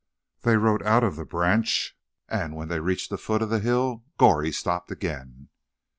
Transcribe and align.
They 0.41 0.57
rode 0.57 0.81
out 0.81 1.03
of 1.03 1.15
the 1.15 1.25
branch, 1.25 1.95
and 2.27 2.55
when 2.55 2.69
they 2.69 2.79
reached 2.79 3.11
the 3.11 3.19
foot 3.19 3.43
of 3.43 3.51
the 3.51 3.59
hill 3.59 4.03
Goree 4.17 4.51
stopped 4.51 4.89
again. 4.89 5.49